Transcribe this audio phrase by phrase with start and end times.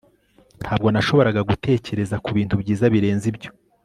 [0.61, 3.49] Ntabwo nashoboraga gutekereza kubintu byiza birenze ibyo